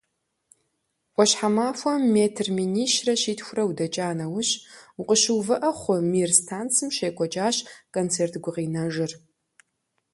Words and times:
Ӏуащхьэмахуэ 1.13 1.93
метр 2.15 2.45
минищрэ 2.55 3.13
щитхукӏэ 3.21 3.63
удэкӀа 3.69 4.07
нэужь, 4.17 4.51
укъыщыувыӀэ 4.99 5.69
хъу, 5.79 5.95
«Мир» 6.11 6.29
станцым 6.39 6.89
щекӀуэкӀащ 6.95 7.57
концерт 7.95 8.33
гукъинэжыр. 8.43 9.11